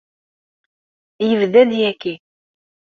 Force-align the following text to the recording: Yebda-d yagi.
Yebda-d 1.29 1.71
yagi. 1.81 2.15